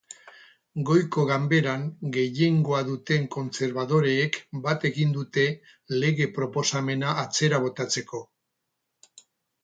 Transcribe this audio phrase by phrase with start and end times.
[0.89, 1.81] Goiko ganberan
[2.15, 5.43] gehiengoa duten kontserbadoreek bat egin dute
[6.05, 8.23] lege-proposamena atzera botatzeko.